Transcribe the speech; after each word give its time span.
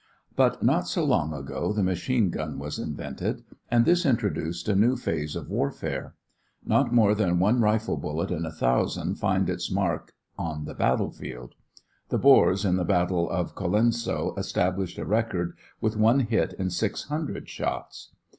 But 0.35 0.63
not 0.63 0.87
so 0.87 1.05
long 1.05 1.31
ago 1.31 1.71
the 1.71 1.83
machine 1.83 2.31
gun 2.31 2.57
was 2.57 2.79
invented, 2.79 3.43
and 3.69 3.85
this 3.85 4.03
introduced 4.03 4.67
a 4.67 4.75
new 4.75 4.95
phase 4.95 5.35
of 5.35 5.47
warfare. 5.47 6.15
Not 6.65 6.91
more 6.91 7.13
than 7.13 7.37
one 7.37 7.61
rifle 7.61 7.97
bullet 7.97 8.31
in 8.31 8.43
a 8.43 8.51
thousand 8.51 9.19
finds 9.19 9.51
its 9.51 9.69
mark 9.69 10.13
on 10.39 10.65
the 10.65 10.73
battle 10.73 11.11
field. 11.11 11.53
The 12.09 12.17
Boers 12.17 12.65
in 12.65 12.77
the 12.77 12.83
battle 12.83 13.29
of 13.29 13.53
Colenso 13.53 14.33
established 14.39 14.97
a 14.97 15.05
record 15.05 15.55
with 15.81 15.95
one 15.97 16.21
hit 16.21 16.53
in 16.53 16.71
six 16.71 17.03
hundred 17.03 17.47
shots. 17.47 18.11